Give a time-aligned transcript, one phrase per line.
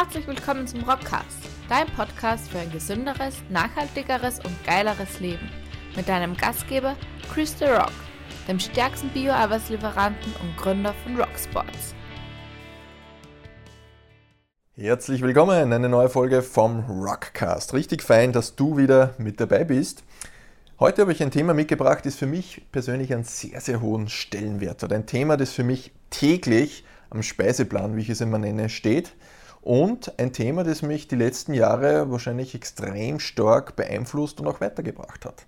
[0.00, 5.50] Herzlich willkommen zum Rockcast, dein Podcast für ein gesünderes, nachhaltigeres und geileres Leben.
[5.96, 6.94] Mit deinem Gastgeber
[7.34, 7.90] Chris The Rock,
[8.46, 11.96] dem stärksten Bio-Arbeitslieferanten und Gründer von Rocksports.
[14.76, 17.74] Herzlich willkommen in eine neue Folge vom Rockcast.
[17.74, 20.04] Richtig fein, dass du wieder mit dabei bist.
[20.78, 24.80] Heute habe ich ein Thema mitgebracht, das für mich persönlich einen sehr, sehr hohen Stellenwert
[24.80, 24.92] hat.
[24.92, 29.12] Ein Thema, das für mich täglich am Speiseplan, wie ich es immer nenne, steht.
[29.68, 35.26] Und ein Thema, das mich die letzten Jahre wahrscheinlich extrem stark beeinflusst und auch weitergebracht
[35.26, 35.44] hat.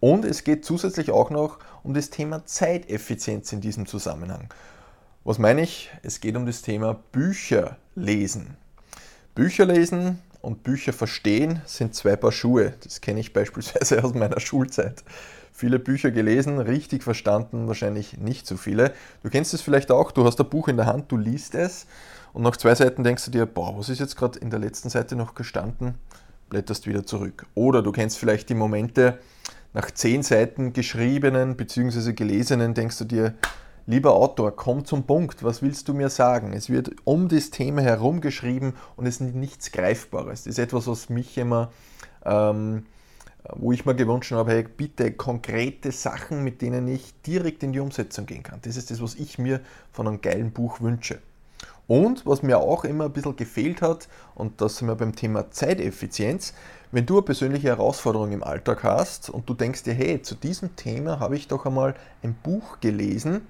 [0.00, 4.48] Und es geht zusätzlich auch noch um das Thema Zeiteffizienz in diesem Zusammenhang.
[5.24, 5.90] Was meine ich?
[6.02, 8.56] Es geht um das Thema Bücher lesen.
[9.34, 12.72] Bücher lesen und Bücher verstehen sind zwei Paar Schuhe.
[12.82, 15.04] Das kenne ich beispielsweise aus meiner Schulzeit.
[15.52, 18.94] Viele Bücher gelesen, richtig verstanden, wahrscheinlich nicht so viele.
[19.22, 21.86] Du kennst es vielleicht auch, du hast ein Buch in der Hand, du liest es
[22.32, 24.88] und nach zwei Seiten denkst du dir, boah, was ist jetzt gerade in der letzten
[24.88, 25.94] Seite noch gestanden?
[26.48, 27.46] Blätterst wieder zurück.
[27.54, 29.18] Oder du kennst vielleicht die Momente,
[29.72, 32.12] nach zehn Seiten geschriebenen bzw.
[32.12, 33.34] gelesenen, denkst du dir,
[33.90, 35.42] Lieber Autor, komm zum Punkt.
[35.42, 36.52] Was willst du mir sagen?
[36.52, 40.44] Es wird um das Thema herum geschrieben und es ist nichts Greifbares.
[40.44, 41.72] Das ist etwas, was mich immer,
[42.24, 42.86] ähm,
[43.56, 47.80] wo ich mir gewünscht habe, hey, bitte konkrete Sachen, mit denen ich direkt in die
[47.80, 48.60] Umsetzung gehen kann.
[48.62, 51.18] Das ist das, was ich mir von einem geilen Buch wünsche.
[51.90, 55.50] Und was mir auch immer ein bisschen gefehlt hat, und das sind wir beim Thema
[55.50, 56.54] Zeiteffizienz,
[56.92, 60.76] wenn du eine persönliche Herausforderung im Alltag hast und du denkst dir, hey, zu diesem
[60.76, 63.40] Thema habe ich doch einmal ein Buch gelesen,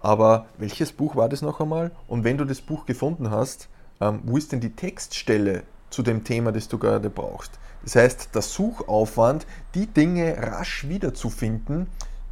[0.00, 1.92] aber welches Buch war das noch einmal?
[2.08, 3.70] Und wenn du das Buch gefunden hast,
[4.02, 7.52] ähm, wo ist denn die Textstelle zu dem Thema, das du gerade brauchst?
[7.84, 11.86] Das heißt, der Suchaufwand, die Dinge rasch wiederzufinden,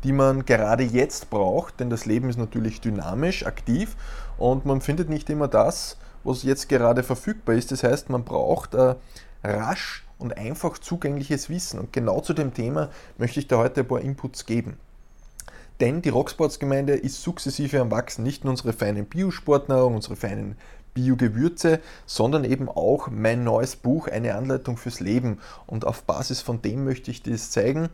[0.04, 3.96] die man gerade jetzt braucht, denn das Leben ist natürlich dynamisch, aktiv
[4.40, 7.70] und man findet nicht immer das, was jetzt gerade verfügbar ist.
[7.70, 8.94] Das heißt, man braucht äh,
[9.44, 11.78] rasch und einfach zugängliches Wissen.
[11.78, 14.78] Und genau zu dem Thema möchte ich da heute ein paar Inputs geben.
[15.80, 18.22] Denn die Rocksports-Gemeinde ist sukzessive am Wachsen.
[18.22, 20.56] Nicht nur unsere feinen Biosportnahrung, unsere feinen
[20.94, 25.38] Biogewürze, sondern eben auch mein neues Buch, eine Anleitung fürs Leben.
[25.66, 27.88] Und auf Basis von dem möchte ich das zeigen.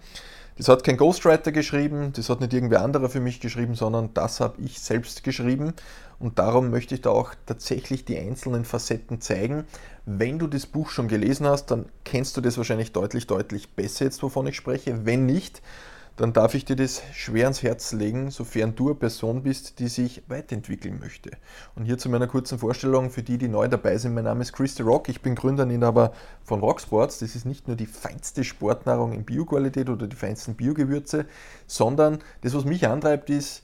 [0.57, 4.41] Das hat kein Ghostwriter geschrieben, das hat nicht irgendwer anderer für mich geschrieben, sondern das
[4.41, 5.75] habe ich selbst geschrieben.
[6.19, 9.65] Und darum möchte ich da auch tatsächlich die einzelnen Facetten zeigen.
[10.07, 14.07] Wenn du das Buch schon gelesen hast, dann kennst du das wahrscheinlich deutlich, deutlich besser
[14.07, 15.05] jetzt, wovon ich spreche.
[15.05, 15.61] Wenn nicht,
[16.17, 19.89] dann darf ich dir das schwer ans Herz legen, sofern du eine Person bist, die
[19.89, 21.31] sich weiterentwickeln möchte.
[21.75, 24.15] Und hier zu meiner kurzen Vorstellung für die, die neu dabei sind.
[24.15, 26.13] Mein Name ist Chris The Rock, ich bin Gründer und Inhaber
[26.43, 27.19] von Rocksports.
[27.19, 31.27] Das ist nicht nur die feinste Sportnahrung in Bioqualität oder die feinsten Biogewürze,
[31.67, 33.63] sondern das, was mich antreibt, ist,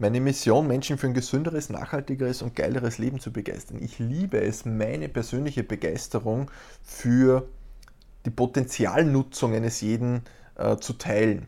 [0.00, 3.78] meine Mission, Menschen für ein gesünderes, nachhaltigeres und geileres Leben zu begeistern.
[3.80, 6.50] Ich liebe es, meine persönliche Begeisterung
[6.82, 7.46] für
[8.26, 10.22] die Potenzialnutzung eines jeden
[10.56, 11.46] äh, zu teilen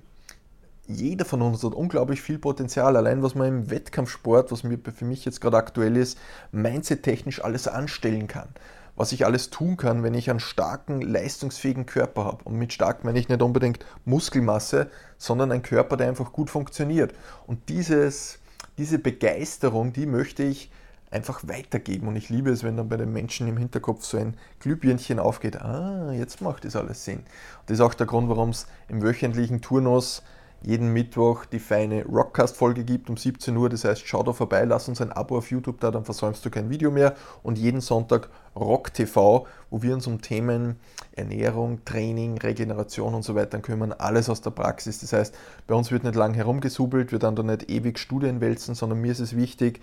[0.88, 2.96] jeder von uns hat unglaublich viel Potenzial.
[2.96, 6.18] Allein was man im Wettkampfsport, was mir für mich jetzt gerade aktuell ist,
[6.52, 8.48] mindset-technisch alles anstellen kann.
[8.94, 12.44] Was ich alles tun kann, wenn ich einen starken, leistungsfähigen Körper habe.
[12.44, 17.12] Und mit stark meine ich nicht unbedingt Muskelmasse, sondern ein Körper, der einfach gut funktioniert.
[17.46, 18.38] Und dieses,
[18.78, 20.70] diese Begeisterung, die möchte ich
[21.10, 22.08] einfach weitergeben.
[22.08, 25.60] Und ich liebe es, wenn dann bei den Menschen im Hinterkopf so ein Glühbirnchen aufgeht.
[25.60, 27.18] Ah, jetzt macht das alles Sinn.
[27.18, 27.26] Und
[27.66, 30.22] das ist auch der Grund, warum es im wöchentlichen Turnus
[30.66, 33.68] jeden Mittwoch die feine Rockcast-Folge gibt um 17 Uhr.
[33.68, 36.50] Das heißt, schau da vorbei, lass uns ein Abo auf YouTube da, dann versäumst du
[36.50, 37.14] kein Video mehr.
[37.44, 40.74] Und jeden Sonntag Rock TV, wo wir uns um Themen
[41.12, 43.92] Ernährung, Training, Regeneration und so weiter kümmern.
[43.92, 44.98] Alles aus der Praxis.
[44.98, 45.38] Das heißt,
[45.68, 49.12] bei uns wird nicht lang herumgesubelt, wir dann da nicht ewig Studien wälzen, sondern mir
[49.12, 49.80] ist es wichtig,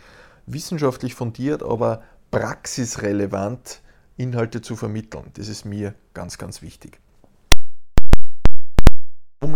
[0.47, 3.81] wissenschaftlich fundiert, aber praxisrelevant
[4.17, 5.23] Inhalte zu vermitteln.
[5.35, 6.99] Das ist mir ganz, ganz wichtig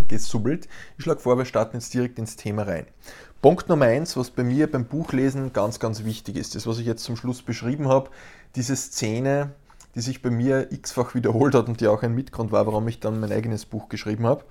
[0.07, 0.67] umgesubbelt.
[0.97, 2.85] Ich schlage vor, wir starten jetzt direkt ins Thema rein.
[3.41, 6.85] Punkt Nummer eins, was bei mir beim Buchlesen ganz, ganz wichtig ist, das, was ich
[6.85, 8.09] jetzt zum Schluss beschrieben habe,
[8.55, 9.51] diese Szene,
[9.95, 12.99] die sich bei mir x-fach wiederholt hat und die auch ein Mitgrund war, warum ich
[12.99, 14.43] dann mein eigenes Buch geschrieben habe.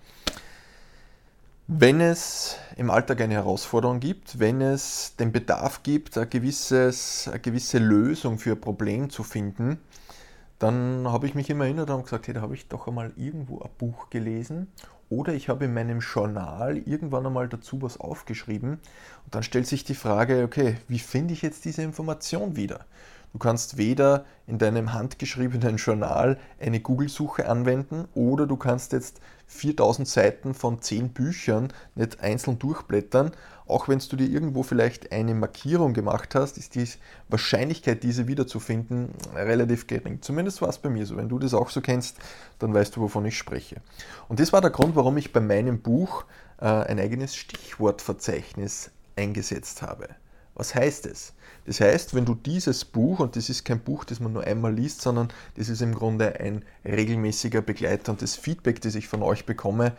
[1.69, 7.41] Wenn es im Alltag eine Herausforderung gibt, wenn es den Bedarf gibt, ein gewisses, eine
[7.41, 9.81] gewisse Lösung für ein Problem zu finden,
[10.61, 13.61] dann habe ich mich immer erinnert und gesagt, hey, da habe ich doch einmal irgendwo
[13.61, 14.69] ein Buch gelesen
[15.08, 18.73] oder ich habe in meinem Journal irgendwann einmal dazu was aufgeschrieben
[19.25, 22.87] und dann stellt sich die Frage, okay, wie finde ich jetzt diese Information wieder?
[23.32, 30.08] Du kannst weder in deinem handgeschriebenen Journal eine Google-Suche anwenden oder du kannst jetzt 4000
[30.08, 33.32] Seiten von 10 Büchern nicht einzeln durchblättern.
[33.66, 36.88] Auch wenn du dir irgendwo vielleicht eine Markierung gemacht hast, ist die
[37.28, 40.22] Wahrscheinlichkeit, diese wiederzufinden, relativ gering.
[40.22, 41.16] Zumindest war es bei mir so.
[41.16, 42.19] Wenn du das auch so kennst,
[42.58, 43.76] dann weißt du, wovon ich spreche.
[44.28, 46.25] Und das war der Grund, warum ich bei meinem Buch
[46.60, 50.08] äh, ein eigenes Stichwortverzeichnis eingesetzt habe.
[50.56, 51.35] Was heißt es?
[51.67, 54.75] Das heißt, wenn du dieses Buch, und das ist kein Buch, das man nur einmal
[54.75, 59.23] liest, sondern das ist im Grunde ein regelmäßiger Begleiter und das Feedback, das ich von
[59.23, 59.93] euch bekomme,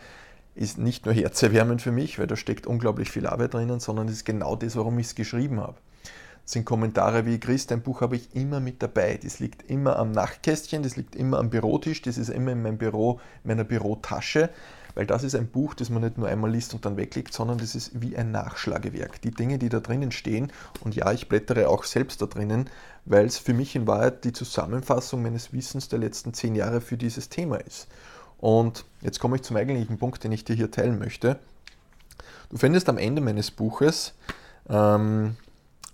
[0.56, 4.14] ist nicht nur herzerwärmend für mich, weil da steckt unglaublich viel Arbeit drinnen, sondern es
[4.14, 5.76] ist genau das, warum ich es geschrieben habe.
[6.42, 9.20] Das sind Kommentare wie, Chris, dein Buch habe ich immer mit dabei.
[9.22, 12.78] Das liegt immer am Nachtkästchen, das liegt immer am Bürotisch, das ist immer in meinem
[12.78, 14.50] Büro, meiner Bürotasche
[14.98, 17.58] weil das ist ein Buch, das man nicht nur einmal liest und dann weglegt, sondern
[17.58, 19.22] das ist wie ein Nachschlagewerk.
[19.22, 20.50] Die Dinge, die da drinnen stehen,
[20.80, 22.68] und ja, ich blättere auch selbst da drinnen,
[23.04, 26.96] weil es für mich in Wahrheit die Zusammenfassung meines Wissens der letzten zehn Jahre für
[26.96, 27.86] dieses Thema ist.
[28.38, 31.38] Und jetzt komme ich zum eigentlichen Punkt, den ich dir hier teilen möchte.
[32.50, 34.14] Du findest am Ende meines Buches,
[34.68, 35.36] ähm,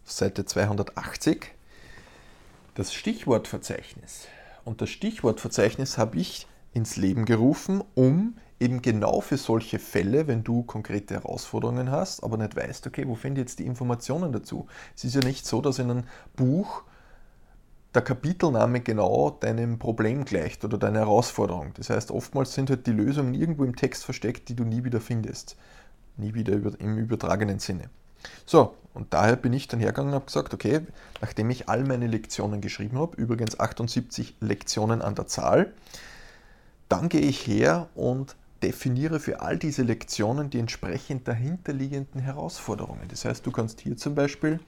[0.06, 1.52] Seite 280,
[2.74, 4.28] das Stichwortverzeichnis.
[4.64, 10.44] Und das Stichwortverzeichnis habe ich ins Leben gerufen, um eben genau für solche Fälle, wenn
[10.44, 14.66] du konkrete Herausforderungen hast, aber nicht weißt, okay, wo finde ich jetzt die Informationen dazu?
[14.96, 16.04] Es ist ja nicht so, dass in einem
[16.36, 16.82] Buch
[17.94, 21.72] der Kapitelname genau deinem Problem gleicht oder deiner Herausforderung.
[21.74, 25.00] Das heißt, oftmals sind halt die Lösungen irgendwo im Text versteckt, die du nie wieder
[25.00, 25.56] findest.
[26.16, 27.90] Nie wieder im übertragenen Sinne.
[28.46, 30.80] So, und daher bin ich dann hergegangen und habe gesagt, okay,
[31.20, 35.72] nachdem ich all meine Lektionen geschrieben habe, übrigens 78 Lektionen an der Zahl,
[36.94, 43.08] dann gehe ich her und definiere für all diese Lektionen die entsprechend dahinterliegenden Herausforderungen.
[43.08, 44.60] Das heißt, du kannst hier zum Beispiel,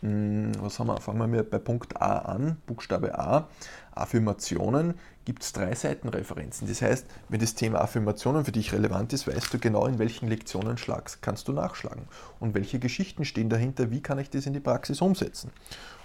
[0.00, 3.48] hm, was haben wir, fangen wir bei Punkt A an, Buchstabe A,
[3.94, 4.94] Affirmationen,
[5.26, 6.66] gibt es drei Seitenreferenzen.
[6.66, 10.26] Das heißt, wenn das Thema Affirmationen für dich relevant ist, weißt du genau, in welchen
[10.26, 12.04] Lektionen schlagst, kannst du nachschlagen
[12.40, 15.50] und welche Geschichten stehen dahinter, wie kann ich das in die Praxis umsetzen.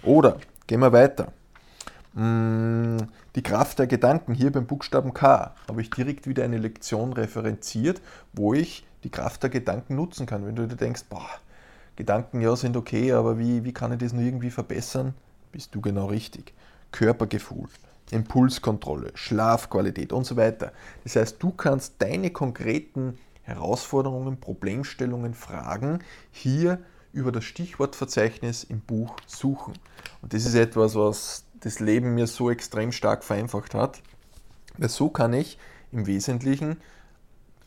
[0.03, 1.31] Oder gehen wir weiter.
[2.13, 2.97] Mm,
[3.35, 8.01] die Kraft der Gedanken, hier beim Buchstaben K, habe ich direkt wieder eine Lektion referenziert,
[8.33, 10.45] wo ich die Kraft der Gedanken nutzen kann.
[10.45, 11.29] Wenn du dir denkst, boah,
[11.95, 15.13] Gedanken ja sind okay, aber wie, wie kann ich das nur irgendwie verbessern?
[15.51, 16.53] Bist du genau richtig.
[16.91, 17.67] Körpergefühl,
[18.11, 20.71] Impulskontrolle, Schlafqualität und so weiter.
[21.03, 25.99] Das heißt, du kannst deine konkreten Herausforderungen, Problemstellungen, Fragen
[26.31, 26.79] hier
[27.11, 29.73] über das Stichwortverzeichnis im Buch suchen.
[30.21, 34.01] Und das ist etwas, was das Leben mir so extrem stark vereinfacht hat.
[34.77, 35.57] Weil so kann ich
[35.91, 36.77] im Wesentlichen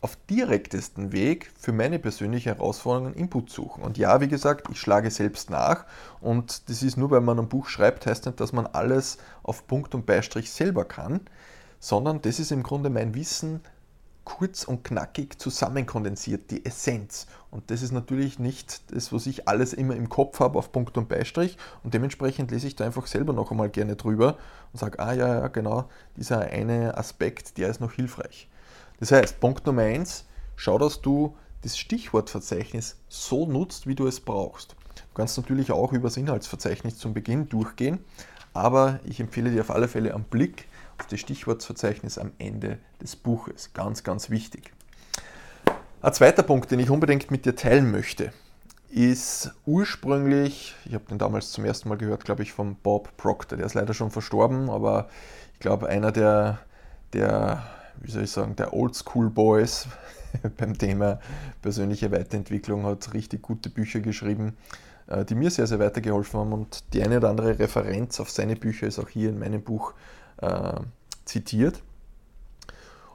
[0.03, 3.83] auf direktesten Weg für meine persönliche Herausforderungen Input suchen.
[3.83, 5.85] Und ja, wie gesagt, ich schlage selbst nach
[6.21, 9.67] und das ist nur, weil man ein Buch schreibt, heißt nicht, dass man alles auf
[9.67, 11.23] Punkt und Beistrich selber kann,
[11.81, 13.61] sondern das ist im Grunde mein Wissen,
[14.26, 17.26] kurz und knackig zusammenkondensiert, die Essenz.
[17.50, 20.99] Und das ist natürlich nicht das, was ich alles immer im Kopf habe auf Punkt
[20.99, 21.56] und Beistrich.
[21.84, 24.37] Und dementsprechend lese ich da einfach selber noch einmal gerne drüber
[24.73, 28.50] und sage, ah ja, ja, genau, dieser eine Aspekt, der ist noch hilfreich.
[28.99, 30.26] Das heißt, Punkt Nummer eins,
[30.56, 34.73] schau, dass du das Stichwortverzeichnis so nutzt, wie du es brauchst.
[34.96, 38.00] Du kannst natürlich auch über das Inhaltsverzeichnis zum Beginn durchgehen,
[38.52, 40.67] aber ich empfehle dir auf alle Fälle am Blick
[40.99, 43.73] auf das Stichwortverzeichnis am Ende des Buches.
[43.75, 44.73] Ganz, ganz wichtig.
[46.03, 48.33] Ein zweiter Punkt, den ich unbedingt mit dir teilen möchte,
[48.91, 53.59] ist ursprünglich, ich habe den damals zum ersten Mal gehört, glaube ich, von Bob Proctor.
[53.59, 55.09] Der ist leider schon verstorben, aber
[55.55, 56.61] ich glaube, einer der,
[57.12, 57.62] der,
[58.00, 59.88] wie soll ich sagen, der Oldschool Boys
[60.59, 61.19] beim Thema
[61.62, 64.57] persönliche Weiterentwicklung hat richtig gute Bücher geschrieben,
[65.09, 66.53] äh, die mir sehr, sehr weitergeholfen haben.
[66.53, 69.95] Und die eine oder andere Referenz auf seine Bücher ist auch hier in meinem Buch
[70.38, 70.81] äh,
[71.25, 71.83] zitiert.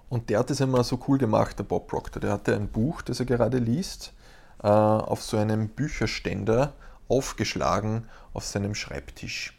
[0.10, 2.20] Und der hat es immer so cool gemacht, der Bob Proctor.
[2.20, 4.14] Der hatte ein Buch, das er gerade liest,
[4.62, 6.74] äh, auf so einem Bücherständer
[7.08, 9.58] aufgeschlagen auf seinem Schreibtisch.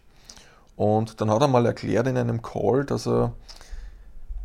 [0.76, 3.33] Und dann hat er mal erklärt in einem Call, dass er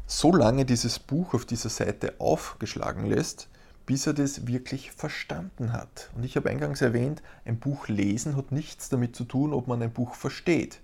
[0.06, 3.48] so lange dieses Buch auf dieser Seite aufgeschlagen lässt,
[3.86, 6.10] bis er das wirklich verstanden hat.
[6.16, 9.82] Und ich habe eingangs erwähnt, ein Buch lesen hat nichts damit zu tun, ob man
[9.82, 10.80] ein Buch versteht.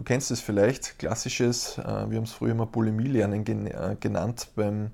[0.00, 4.92] Du kennst es vielleicht, klassisches, äh, wir haben es früher mal Bulimie-Lernen äh, genannt beim,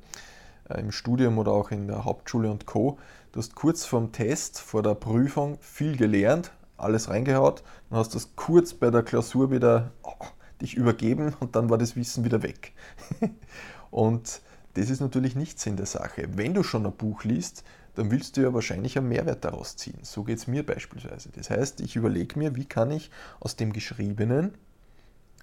[0.68, 2.98] äh, im Studium oder auch in der Hauptschule und Co.
[3.30, 8.18] Du hast kurz vorm Test, vor der Prüfung viel gelernt, alles reingehaut, dann hast du
[8.18, 10.26] das kurz bei der Klausur wieder oh,
[10.60, 12.72] dich übergeben und dann war das Wissen wieder weg.
[13.92, 14.40] und
[14.74, 16.26] das ist natürlich nicht Sinn der Sache.
[16.32, 17.62] Wenn du schon ein Buch liest,
[17.94, 20.00] dann willst du ja wahrscheinlich einen Mehrwert daraus ziehen.
[20.02, 21.28] So geht es mir beispielsweise.
[21.30, 24.52] Das heißt, ich überlege mir, wie kann ich aus dem Geschriebenen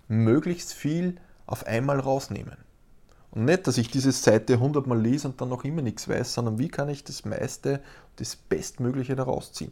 [0.07, 2.57] möglichst viel auf einmal rausnehmen.
[3.31, 6.59] Und nicht, dass ich diese Seite hundertmal lese und dann noch immer nichts weiß, sondern
[6.59, 7.81] wie kann ich das meiste,
[8.17, 9.71] das Bestmögliche daraus ziehen.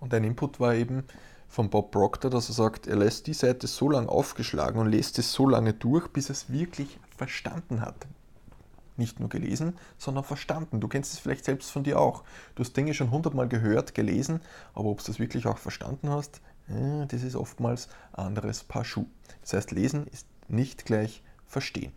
[0.00, 1.04] Und ein Input war eben
[1.48, 5.18] von Bob Proctor, dass er sagt, er lässt die Seite so lange aufgeschlagen und lässt
[5.18, 8.06] es so lange durch, bis er es wirklich verstanden hat.
[8.96, 10.80] Nicht nur gelesen, sondern verstanden.
[10.80, 12.24] Du kennst es vielleicht selbst von dir auch.
[12.54, 14.40] Du hast Dinge schon hundertmal gehört, gelesen,
[14.74, 19.06] aber ob du das wirklich auch verstanden hast, das ist oftmals ein anderes Paar Schuh.
[19.42, 21.92] Das heißt, lesen ist nicht gleich verstehen.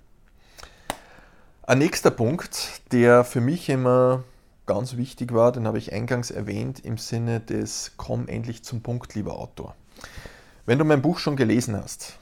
[1.64, 4.24] Ein nächster Punkt, der für mich immer
[4.66, 9.16] ganz wichtig war, den habe ich eingangs erwähnt im Sinne des Komm endlich zum Punkt,
[9.16, 9.76] lieber Autor.
[10.66, 12.18] Wenn du mein Buch schon gelesen hast,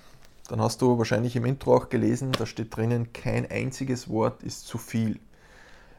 [0.48, 4.66] dann hast du wahrscheinlich im Intro auch gelesen, da steht drinnen, kein einziges Wort ist
[4.66, 5.20] zu viel.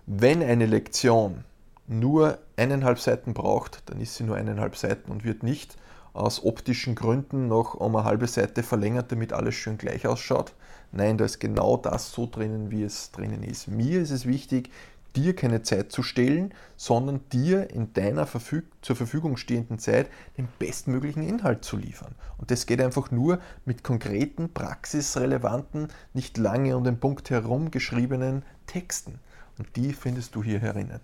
[0.07, 1.45] Wenn eine Lektion
[1.87, 5.77] nur eineinhalb Seiten braucht, dann ist sie nur eineinhalb Seiten und wird nicht
[6.19, 10.55] aus optischen Gründen noch um eine halbe Seite verlängert, damit alles schön gleich ausschaut.
[10.91, 13.69] Nein, da ist genau das so drinnen, wie es drinnen ist.
[13.69, 14.71] Mir ist es wichtig,
[15.17, 20.49] dir keine Zeit zu stellen, sondern dir in deiner Verfüg zur Verfügung stehenden Zeit den
[20.59, 22.15] bestmöglichen Inhalt zu liefern.
[22.39, 28.43] Und das geht einfach nur mit konkreten, praxisrelevanten, nicht lange um den Punkt herum geschriebenen
[28.67, 29.19] Texten.
[29.59, 31.01] Und die findest du hier herinnen.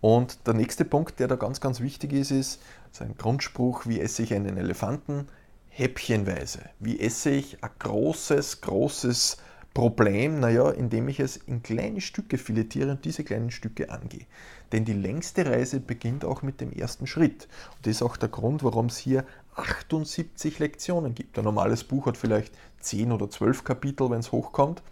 [0.00, 2.60] Und der nächste Punkt, der da ganz, ganz wichtig ist, ist
[2.92, 5.28] so ein Grundspruch, wie esse ich einen Elefanten?
[5.68, 6.60] Häppchenweise.
[6.78, 9.36] Wie esse ich ein großes, großes
[9.74, 10.40] Problem?
[10.40, 14.26] Naja, indem ich es in kleine Stücke filetiere und diese kleinen Stücke angehe.
[14.72, 17.48] Denn die längste Reise beginnt auch mit dem ersten Schritt.
[17.76, 19.24] Und das ist auch der Grund, warum es hier
[19.56, 21.38] 78 Lektionen gibt.
[21.38, 24.82] Ein normales Buch hat vielleicht 10 oder 12 Kapitel, wenn es hochkommt.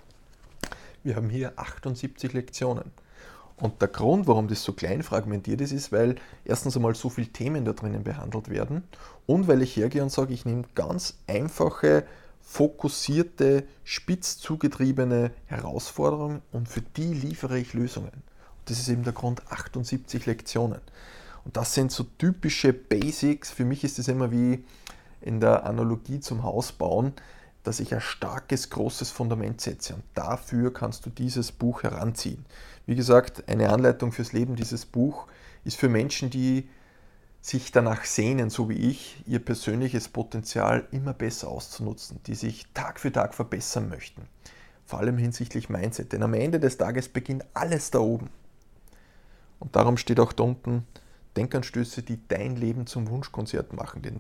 [1.03, 2.91] Wir haben hier 78 Lektionen.
[3.61, 7.29] Und der Grund, warum das so klein fragmentiert ist, ist, weil erstens einmal so viele
[7.29, 8.85] Themen da drinnen behandelt werden
[9.27, 12.05] und weil ich hergehe und sage, ich nehme ganz einfache,
[12.41, 18.13] fokussierte, spitz zugetriebene Herausforderungen und für die liefere ich Lösungen.
[18.13, 20.81] Und das ist eben der Grund 78 Lektionen.
[21.45, 23.51] Und das sind so typische Basics.
[23.51, 24.65] Für mich ist es immer wie
[25.21, 27.15] in der Analogie zum Hausbauen
[27.69, 29.95] dass ich ein starkes, großes Fundament setze.
[29.95, 32.47] Und dafür kannst du dieses Buch heranziehen.
[32.89, 35.27] Wie gesagt, eine Anleitung fürs Leben, dieses Buch,
[35.63, 36.71] ist für Menschen, die
[37.43, 42.99] sich danach sehnen, so wie ich, ihr persönliches Potenzial immer besser auszunutzen, die sich Tag
[42.99, 44.23] für Tag verbessern möchten.
[44.87, 46.15] Vor allem hinsichtlich Mindset.
[46.15, 48.31] Denn am Ende des Tages beginnt alles da oben.
[49.59, 50.87] Und darum steht auch da unten
[51.37, 54.01] Denkanstöße, die dein Leben zum Wunschkonzert machen.
[54.01, 54.19] Denn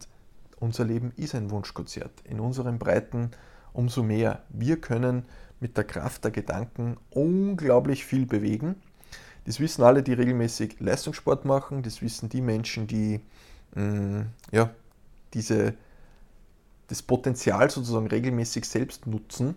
[0.60, 2.12] unser Leben ist ein Wunschkonzert.
[2.24, 3.30] In unseren Breiten
[3.72, 4.42] umso mehr.
[4.50, 5.24] Wir können
[5.60, 8.76] mit der Kraft der Gedanken unglaublich viel bewegen.
[9.44, 11.82] Das wissen alle, die regelmäßig Leistungssport machen.
[11.82, 13.20] Das wissen die Menschen, die
[13.74, 14.70] mh, mm, ja,
[15.34, 15.74] diese,
[16.88, 19.54] das Potenzial sozusagen regelmäßig selbst nutzen.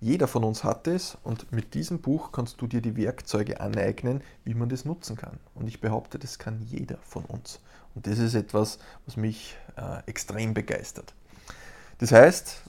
[0.00, 4.22] Jeder von uns hat es und mit diesem Buch kannst du dir die Werkzeuge aneignen,
[4.44, 5.38] wie man das nutzen kann.
[5.54, 7.60] Und ich behaupte, das kann jeder von uns.
[7.94, 11.14] Und das ist etwas, was mich äh, extrem begeistert.
[11.98, 12.60] Das heißt,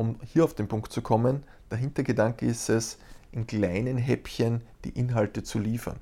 [0.00, 2.96] um hier auf den Punkt zu kommen, der Hintergedanke ist es,
[3.32, 5.98] in kleinen Häppchen die Inhalte zu liefern.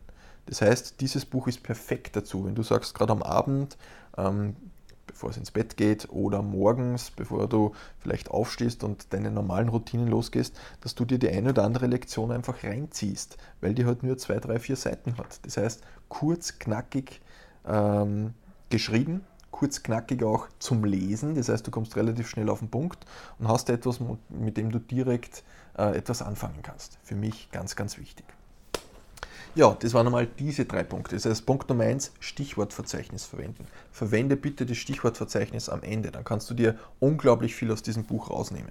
[0.47, 2.47] Das heißt, dieses Buch ist perfekt dazu.
[2.47, 3.77] Wenn du sagst, gerade am Abend,
[4.17, 4.55] ähm,
[5.09, 10.07] bevor es ins Bett geht oder morgens, bevor du vielleicht aufstehst und deine normalen Routinen
[10.07, 14.17] losgehst, dass du dir die eine oder andere Lektion einfach reinziehst, weil die halt nur
[14.17, 15.45] zwei, drei, vier Seiten hat.
[15.45, 17.21] Das heißt, kurz, knackig
[17.67, 18.35] ähm,
[18.71, 21.35] geschrieben, kurz, knackig auch zum Lesen.
[21.35, 23.07] Das heißt, du kommst relativ schnell auf den Punkt
[23.39, 25.43] und hast etwas, mit dem du direkt
[25.77, 26.99] äh, etwas anfangen kannst.
[27.03, 28.27] Für mich ganz, ganz wichtig.
[29.55, 31.17] Ja, das waren einmal diese drei Punkte.
[31.17, 33.67] Das heißt, Punkt Nummer eins, Stichwortverzeichnis verwenden.
[33.91, 38.31] Verwende bitte das Stichwortverzeichnis am Ende, dann kannst du dir unglaublich viel aus diesem Buch
[38.31, 38.71] rausnehmen.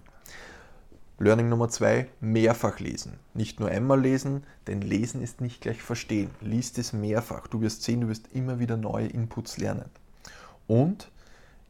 [1.20, 3.14] Learning Nummer zwei, mehrfach lesen.
[3.34, 6.30] Nicht nur einmal lesen, denn lesen ist nicht gleich verstehen.
[6.42, 7.48] Lies es mehrfach.
[7.48, 9.90] Du wirst sehen, du wirst immer wieder neue Inputs lernen.
[10.68, 11.10] Und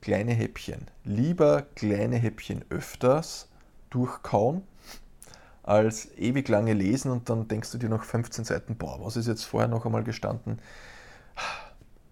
[0.01, 0.87] kleine Häppchen.
[1.03, 3.47] Lieber kleine Häppchen öfters
[3.89, 4.63] durchkauen,
[5.63, 9.27] als ewig lange lesen und dann denkst du dir nach 15 Seiten, boah, was ist
[9.27, 10.59] jetzt vorher noch einmal gestanden?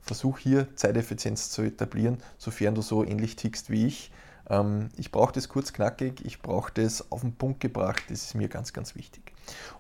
[0.02, 4.12] Versuch hier Zeiteffizienz zu etablieren, sofern du so ähnlich tickst wie ich.
[4.50, 8.36] Ähm, ich brauche das kurz knackig, ich brauche das auf den Punkt gebracht, das ist
[8.36, 9.32] mir ganz, ganz wichtig.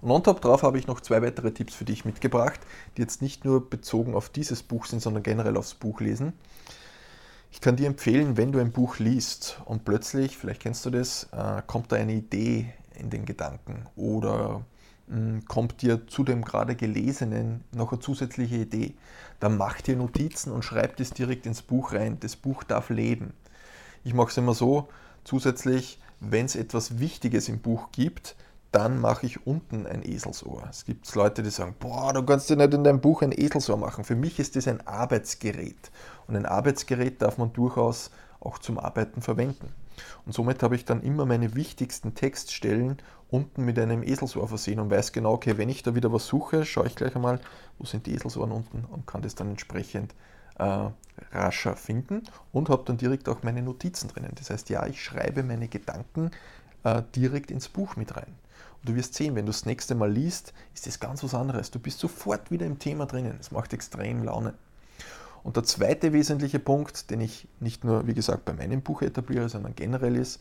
[0.01, 2.59] Und on top drauf habe ich noch zwei weitere Tipps für dich mitgebracht,
[2.97, 6.33] die jetzt nicht nur bezogen auf dieses Buch sind, sondern generell aufs Buch lesen.
[7.55, 11.29] Ich kann dir empfehlen, wenn du ein Buch liest und plötzlich, vielleicht kennst du das,
[11.31, 14.65] äh, kommt da eine Idee in den Gedanken oder
[15.07, 18.93] hm, kommt dir zu dem gerade gelesenen noch eine zusätzliche Idee,
[19.39, 22.17] dann mach dir Notizen und schreib das direkt ins Buch rein.
[22.19, 23.31] Das Buch darf leben.
[24.03, 24.89] Ich mache es immer so,
[25.23, 28.35] zusätzlich, wenn es etwas Wichtiges im Buch gibt,
[28.75, 30.67] dann mache ich unten ein Eselsohr.
[30.69, 33.77] Es gibt Leute, die sagen, boah, du kannst dir nicht in deinem Buch ein Eselsohr
[33.77, 34.03] machen.
[34.03, 35.91] Für mich ist das ein Arbeitsgerät.
[36.27, 39.73] Und ein Arbeitsgerät darf man durchaus auch zum Arbeiten verwenden.
[40.25, 42.97] Und somit habe ich dann immer meine wichtigsten Textstellen
[43.29, 46.65] unten mit einem Eselsohr versehen und weiß genau, okay, wenn ich da wieder was suche,
[46.65, 47.39] schaue ich gleich einmal,
[47.79, 50.13] wo sind die Eselsohren unten und kann das dann entsprechend
[50.59, 50.89] äh,
[51.31, 54.33] rascher finden und habe dann direkt auch meine Notizen drinnen.
[54.35, 56.31] Das heißt, ja, ich schreibe meine Gedanken
[56.83, 58.35] äh, direkt ins Buch mit rein.
[58.85, 61.71] Du wirst sehen, wenn du das nächste Mal liest, ist das ganz was anderes.
[61.71, 63.35] Du bist sofort wieder im Thema drinnen.
[63.39, 64.53] Es macht extrem Laune.
[65.43, 69.49] Und der zweite wesentliche Punkt, den ich nicht nur, wie gesagt, bei meinem Buch etabliere,
[69.49, 70.39] sondern generell ist,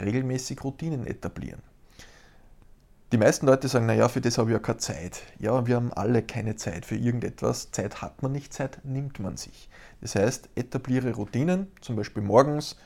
[0.00, 1.62] regelmäßig Routinen etablieren.
[3.12, 5.22] Die meisten Leute sagen, naja, für das habe ich ja keine Zeit.
[5.38, 7.70] Ja, wir haben alle keine Zeit für irgendetwas.
[7.70, 9.68] Zeit hat man nicht, Zeit nimmt man sich.
[10.00, 12.76] Das heißt, etabliere Routinen, zum Beispiel morgens,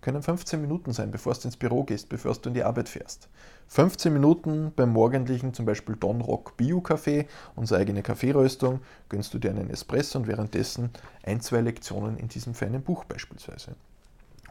[0.00, 3.28] können 15 Minuten sein, bevor du ins Büro gehst, bevor du in die Arbeit fährst.
[3.68, 9.38] 15 Minuten beim morgendlichen, zum Beispiel Don Rock Bio Kaffee, unsere eigene Kaffeeröstung, gönnst du
[9.38, 10.90] dir einen Espresso und währenddessen
[11.22, 13.76] ein, zwei Lektionen in diesem feinen Buch beispielsweise.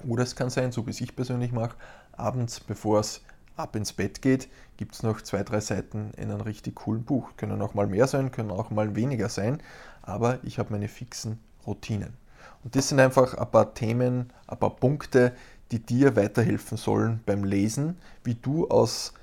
[0.08, 1.76] Oder es kann sein, so wie ich persönlich mache,
[2.12, 3.22] abends, bevor es
[3.56, 7.32] ab ins Bett geht, gibt es noch zwei, drei Seiten in einem richtig coolen Buch.
[7.38, 9.62] Können auch mal mehr sein, können auch mal weniger sein,
[10.04, 12.14] aber ich habe meine fixen Routinen.
[12.64, 15.34] Und das sind einfach ein paar Themen, ein paar Punkte,
[15.72, 19.14] die dir weiterhelfen sollen beim Lesen, wie du aus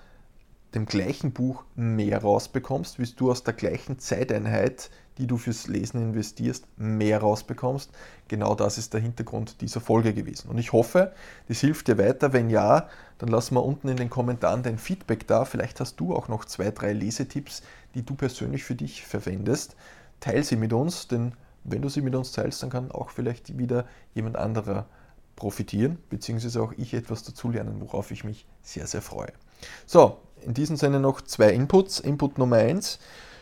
[0.74, 6.02] dem gleichen Buch mehr rausbekommst, wie du aus der gleichen Zeiteinheit, die du fürs Lesen
[6.02, 7.90] investierst, mehr rausbekommst.
[8.26, 10.50] Genau das ist der Hintergrund dieser Folge gewesen.
[10.50, 11.12] Und ich hoffe,
[11.46, 12.32] das hilft dir weiter.
[12.32, 15.44] Wenn ja, dann lass mal unten in den Kommentaren dein Feedback da.
[15.44, 17.62] Vielleicht hast du auch noch zwei, drei Lesetipps,
[17.94, 19.76] die du persönlich für dich verwendest.
[20.18, 21.32] Teil sie mit uns, denn
[21.62, 24.86] wenn du sie mit uns teilst, dann kann auch vielleicht wieder jemand anderer
[25.36, 29.32] profitieren, beziehungsweise auch ich etwas dazulernen, worauf ich mich sehr, sehr freue.
[29.86, 32.00] So, in diesem Sinne noch zwei Inputs.
[32.00, 32.98] Input Nummer eins: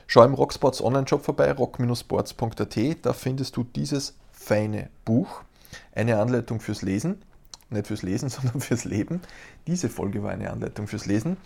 [0.06, 2.76] schau im Rocksports Online-Shop vorbei, rock-sports.at.
[3.02, 5.42] Da findest du dieses feine Buch,
[5.94, 7.22] eine Anleitung fürs Lesen.
[7.70, 9.20] Nicht fürs Lesen, sondern fürs Leben.
[9.66, 11.36] Diese Folge war eine Anleitung fürs Lesen.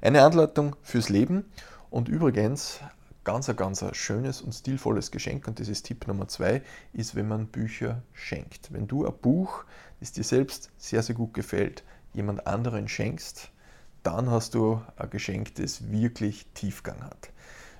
[0.00, 1.44] Eine Anleitung fürs Leben.
[1.90, 2.80] Und übrigens,
[3.26, 6.62] ganz, ganz ein schönes und stilvolles Geschenk, und das ist Tipp Nummer zwei,
[6.92, 8.72] ist, wenn man Bücher schenkt.
[8.72, 9.64] Wenn du ein Buch,
[9.98, 11.82] das dir selbst sehr, sehr gut gefällt,
[12.14, 13.50] jemand anderen schenkst,
[14.04, 17.32] dann hast du ein Geschenk, das wirklich Tiefgang hat.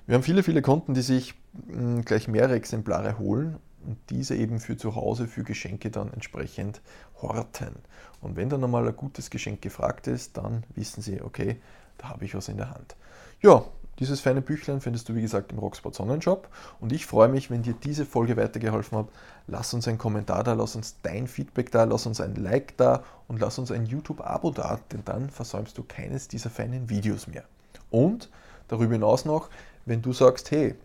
[0.05, 1.33] Wir haben viele, viele Kunden, die sich
[1.65, 6.81] hm, gleich mehrere Exemplare holen und diese eben für zu Hause, für Geschenke dann entsprechend
[7.21, 7.73] horten.
[8.19, 11.61] Und wenn dann einmal ein gutes Geschenk gefragt ist, dann wissen sie, okay,
[11.99, 12.97] da habe ich was in der Hand.
[13.39, 13.63] Ja,
[13.99, 16.47] dieses feine Büchlein findest du, wie gesagt, im Rocksport Sonnenshop.
[16.79, 19.07] Und ich freue mich, wenn dir diese Folge weitergeholfen hat.
[19.47, 23.03] Lass uns einen Kommentar da, lass uns dein Feedback da, lass uns ein Like da
[23.27, 27.43] und lass uns ein YouTube-Abo da, denn dann versäumst du keines dieser feinen Videos mehr.
[27.89, 28.29] Und
[28.67, 29.49] darüber hinaus noch,
[29.85, 30.75] wenn du sagst, hey,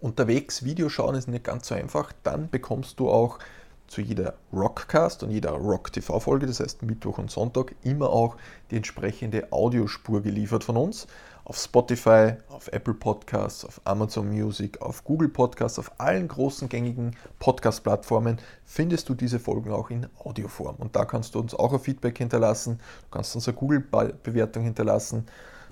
[0.00, 3.38] unterwegs Video schauen ist nicht ganz so einfach, dann bekommst du auch
[3.86, 8.36] zu jeder Rockcast und jeder Rock-TV-Folge, das heißt Mittwoch und Sonntag, immer auch
[8.70, 11.06] die entsprechende Audiospur geliefert von uns.
[11.44, 17.16] Auf Spotify, auf Apple Podcasts, auf Amazon Music, auf Google Podcasts, auf allen großen gängigen
[17.38, 20.76] Podcast-Plattformen findest du diese Folgen auch in Audioform.
[20.76, 25.26] Und da kannst du uns auch ein Feedback hinterlassen, du kannst uns eine Google-Bewertung hinterlassen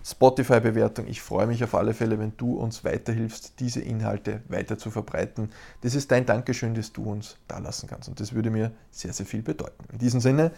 [0.04, 1.06] Spotify-Bewertung.
[1.06, 5.50] Ich freue mich auf alle Fälle, wenn du uns weiterhilfst, diese Inhalte weiter zu verbreiten.
[5.82, 8.08] Das ist dein Dankeschön, das du uns da lassen kannst.
[8.08, 9.84] Und das würde mir sehr, sehr viel bedeuten.
[9.92, 10.50] In diesem Sinne,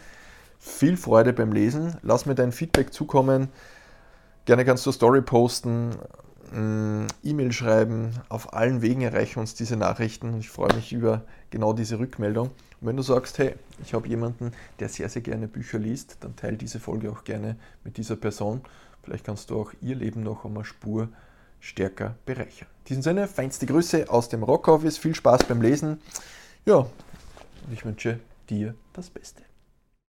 [0.59, 1.96] viel Freude beim Lesen.
[2.03, 3.48] Lass mir dein Feedback zukommen.
[4.45, 5.97] Gerne kannst du Story posten,
[6.53, 8.11] mm, E-Mail schreiben.
[8.29, 10.39] Auf allen Wegen erreichen uns diese Nachrichten.
[10.39, 12.49] Ich freue mich über genau diese Rückmeldung.
[12.49, 16.37] Und wenn du sagst, hey, ich habe jemanden, der sehr, sehr gerne Bücher liest, dann
[16.37, 18.61] teile diese Folge auch gerne mit dieser Person.
[19.03, 21.09] Vielleicht kannst du auch ihr Leben noch einmal Spur
[21.61, 22.69] stärker bereichern.
[22.81, 26.03] In diesem Sinne, feinste Grüße aus dem Rockoffice, viel Spaß beim Lesen.
[26.67, 29.43] Ja, und ich wünsche dir das Beste.